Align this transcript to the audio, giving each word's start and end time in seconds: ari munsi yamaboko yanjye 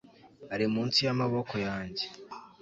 ari 0.53 0.65
munsi 0.73 0.99
yamaboko 1.07 1.53
yanjye 1.67 2.05